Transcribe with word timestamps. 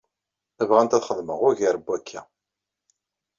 Bɣant 0.69 0.95
ad 0.97 1.03
xedmeɣ 1.07 1.39
ugar 1.47 1.75
n 1.79 1.83
wakka. 1.85 2.21